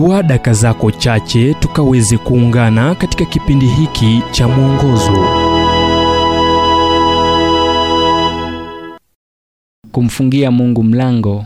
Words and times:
chukua 0.00 0.22
daka 0.22 0.52
zako 0.52 0.90
chache 0.90 1.54
tukaweze 1.54 2.18
kuungana 2.18 2.94
katika 2.94 3.24
kipindi 3.24 3.66
hiki 3.66 4.22
cha 4.30 4.48
mwongozo. 4.48 5.24
Kumfungia 9.92 10.50
mungu 10.50 10.82
mlango. 10.82 11.44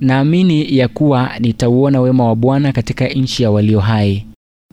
Naamini 0.00 0.76
ya 0.78 0.88
kuwa 0.88 1.38
nitauona 1.38 2.00
wema 2.00 2.24
wa 2.24 2.36
bwana 2.36 2.72
katika 2.72 3.08
nchi 3.08 3.42
ya 3.42 3.50
walio 3.50 3.80
hai. 3.80 4.26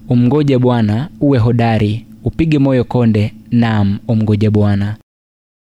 Umngoje 0.10 0.58
bwana 0.58 1.10
uwe 1.22 1.38
hodari 1.38 2.06
upige 2.24 2.60
moyo 2.60 2.84
konde 2.84 3.34
naam 3.52 4.00
umngoje 4.08 4.50
bwana. 4.50 4.98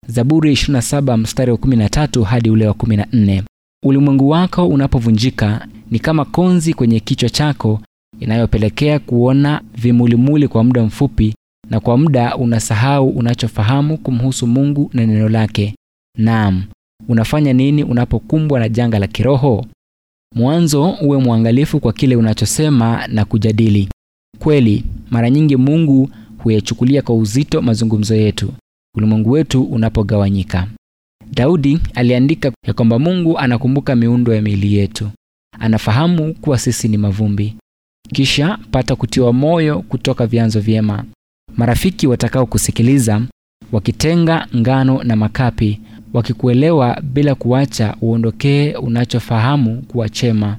Zaburi 0.07 0.53
27 0.53 1.17
mstari 1.17 1.51
wa 1.51 1.57
13 1.57 2.23
hadi 2.23 2.49
ule 2.49 2.67
wa 2.67 2.73
14 2.73 3.43
ulimwengu 3.83 4.29
wako 4.29 4.67
unapovunjika 4.67 5.67
ni 5.91 5.99
kama 5.99 6.25
konzi 6.25 6.73
kwenye 6.73 6.99
kichwa 6.99 7.29
chako 7.29 7.81
inayopelekea 8.19 8.99
kuona 8.99 9.61
vimulimuli 9.77 10.47
kwa 10.47 10.63
muda 10.63 10.83
mfupi 10.83 11.35
na 11.69 11.79
kwa 11.79 11.97
muda 11.97 12.37
unasahau 12.37 13.09
unachofahamu 13.09 13.97
kumhusu 13.97 14.47
mungu 14.47 14.89
na 14.93 15.05
neno 15.05 15.29
lake. 15.29 15.75
Naam 16.17 16.63
unafanya 17.09 17.53
nini 17.53 17.83
unapokumbwa 17.83 18.59
na 18.59 18.69
janga 18.69 18.99
la 18.99 19.07
kiroho? 19.07 19.65
Mwanzo 20.35 20.97
uwe 21.01 21.17
mwangalifu 21.17 21.79
kwa 21.79 21.93
kile 21.93 22.15
unachosema 22.15 23.07
na 23.07 23.25
kujadili. 23.25 23.89
Kweli 24.39 24.83
mara 25.11 25.29
nyingi 25.29 25.55
mungu 25.55 26.09
huyachukulia 26.37 27.01
kwa 27.01 27.15
uzito 27.15 27.61
mazungumzo 27.61 28.15
yetu. 28.15 28.53
Ulimwengu 28.97 29.31
wetu 29.31 29.63
unapogawanyika 29.63 30.67
daudi 31.35 31.79
aliandika 31.95 32.51
ya 32.67 32.73
kwamba 32.73 32.99
mungu 32.99 33.39
anakumbuka 33.39 33.95
miundo 33.95 34.33
ya 34.35 34.41
miili 34.41 34.73
yetu. 34.73 35.09
Anafahamu 35.59 36.33
kuwa 36.33 36.57
sisi 36.57 36.87
ni 36.87 36.97
mavumbi. 36.97 37.55
Kisha 38.13 38.57
pata 38.71 38.95
kutiwa 38.95 39.33
moyo 39.33 39.81
kutoka 39.81 40.27
vyanzo 40.27 40.59
vyema. 40.59 41.05
Marafiki 41.57 42.07
watakaokusikiliza, 42.07 43.21
wakitenga 43.71 44.47
ngano 44.55 45.03
na 45.03 45.15
makapi 45.15 45.79
wakikuelewa 46.13 47.01
bila 47.01 47.35
kuacha 47.35 47.95
uondokee 48.01 48.73
unachofahamu 48.75 49.81
kuwa 49.81 50.09
chema. 50.09 50.57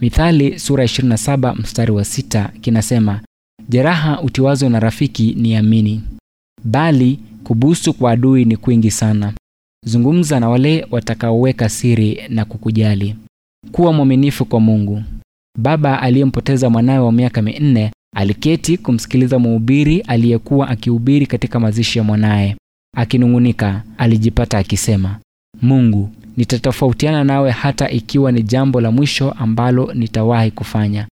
Mithali 0.00 0.58
sura 0.58 0.84
27 0.84 1.54
mstari 1.60 1.92
wa 1.92 2.02
6 2.02 2.48
kinasema 2.60 3.20
jeraha 3.68 4.22
utiwazo 4.22 4.68
na 4.68 4.80
rafiki 4.80 5.34
ni 5.34 5.56
amini 5.56 6.02
bali 6.64 7.18
kubusu 7.44 7.94
kwa 7.94 8.12
adui 8.12 8.44
ni 8.44 8.56
kwingi 8.56 8.90
sana 8.90 9.32
zungumza 9.84 10.40
na 10.40 10.48
wale 10.48 10.86
watakaoweka 10.90 11.68
siri 11.68 12.20
na 12.28 12.44
kukujali. 12.44 13.16
Kuwa 13.72 13.92
mwaminifu 13.92 14.44
kwa 14.44 14.60
mungu. 14.60 15.02
Baba 15.58 16.02
aliyempoteza 16.02 16.70
mwanawe 16.70 16.98
wa 16.98 17.12
miaka 17.12 17.42
minne 17.42 17.90
aliketi 18.16 18.78
kumsikiliza 18.78 19.38
mhubiri 19.38 20.00
aliyekuwa 20.00 20.68
akihubiri 20.68 21.26
katika 21.26 21.60
mazishi 21.60 21.98
ya 21.98 22.04
mwanaye. 22.04 22.56
Akinung'unika 22.96 23.82
alijipata 23.98 24.58
akisema 24.58 25.18
mungu 25.62 26.10
nitatofautiana 26.36 27.24
nawe 27.24 27.50
hata 27.50 27.90
ikiwa 27.90 28.32
ni 28.32 28.42
jambo 28.42 28.80
la 28.80 28.90
mwisho 28.90 29.30
ambalo 29.30 29.94
nitawahi 29.94 30.50
kufanya. 30.50 31.08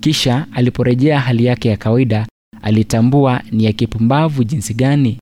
Kisha 0.00 0.46
aliporejea 0.52 1.20
hali 1.20 1.44
yake 1.44 1.68
ya 1.68 1.76
kawaida 1.76 2.26
alitambua 2.62 3.42
ni 3.52 3.64
ya 3.64 3.72
kipumbavu 3.72 4.44
jinsi 4.44 4.74
gani 4.74 5.18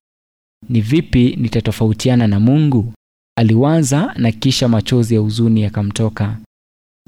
ni 0.69 0.81
vipi 0.81 1.35
nitatofautiana 1.35 2.27
na 2.27 2.39
mungu? 2.39 2.93
Aliwaza 3.37 4.13
na 4.17 4.31
kisha 4.31 4.67
machozi 4.67 5.13
ya 5.15 5.19
huzuni 5.21 5.61
yakamtoka. 5.61 6.37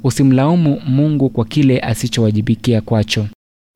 Usimlaumu 0.03 0.81
mungu 0.87 1.29
kwa 1.29 1.45
kile 1.45 1.79
asichowajibikia 1.79 2.81
kwacho. 2.81 3.27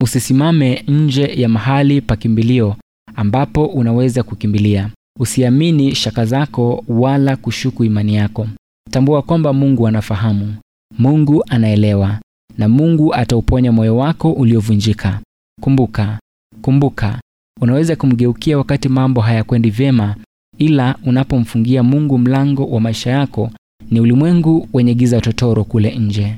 Usisimame 0.02 0.84
nje 0.88 1.24
ya 1.40 1.48
mahali 1.48 2.00
pa 2.00 2.16
kimbilio 2.16 2.76
ambapo 3.16 3.66
unaweza 3.66 4.22
kukimbilia. 4.22 4.90
Usiamini 5.20 5.94
shaka 5.94 6.24
zako 6.26 6.84
wala 6.88 7.36
kushuku 7.36 7.84
imani 7.84 8.14
yako. 8.14 8.48
Tambua 8.90 9.22
kwamba 9.22 9.52
mungu 9.52 9.86
anafahamu. 9.88 10.54
Mungu 10.98 11.44
anaelewa. 11.48 12.20
Na 12.58 12.68
mungu 12.68 13.14
atauponya 13.14 13.72
moyo 13.72 13.96
wako 13.96 14.32
uliovunjika. 14.32 15.20
Kumbuka 15.60 16.18
kumbuka 16.62 17.20
unaweza 17.60 17.96
kumgeukia 17.96 18.58
wakati 18.58 18.88
mambo 18.88 19.20
hayakwendi 19.20 19.70
vyema 19.70 20.16
ila 20.58 20.94
unapomfungia 21.06 21.82
mungu 21.82 22.18
mlango 22.18 22.66
wa 22.66 22.80
maisha 22.80 23.10
yako 23.10 23.50
ni 23.90 24.00
ulimwengu 24.00 24.68
wenye 24.72 24.94
giza 24.94 25.20
totoro 25.20 25.64
kule 25.64 25.98
nje. 25.98 26.36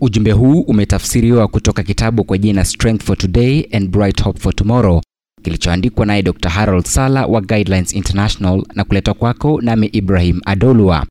Ujumbe 0.00 0.32
huu 0.32 0.60
umetafsiriwa 0.60 1.48
kutoka 1.48 1.82
kitabu 1.82 2.24
kwa 2.24 2.38
jina 2.38 2.64
strength 2.64 3.02
for 3.04 3.18
today 3.18 3.68
and 3.72 3.88
bright 3.90 4.22
hope 4.22 4.40
for 4.40 4.54
tomorrow 4.54 5.00
kilichoandikwa 5.42 6.06
naye 6.06 6.22
dr 6.22 6.48
harold 6.50 6.84
sala 6.86 7.26
wa 7.26 7.40
guidelines 7.40 7.92
international 7.94 8.64
na 8.74 8.84
kuletwa 8.84 9.14
kwako 9.14 9.60
nami 9.60 9.86
ibrahim 9.86 10.40
adolua 10.46 11.06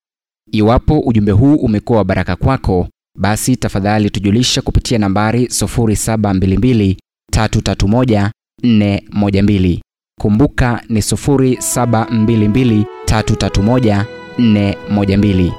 iwapo 0.52 1.00
ujumbe 1.00 1.32
huu 1.32 1.56
umekuwa 1.56 1.98
wa 2.00 2.06
baraka 2.06 2.36
kwako 2.36 2.88
basi 3.18 3.56
tafadhali 3.56 4.10
tujulisha 4.10 4.62
kupitia 4.62 4.98
nambari 4.98 5.46
0722 5.46 6.96
331 7.36 8.30
412 8.64 9.80
kumbuka 10.20 10.82
ni 10.90 11.00
0722 11.00 12.84
331 13.06 14.06
412 14.40 15.52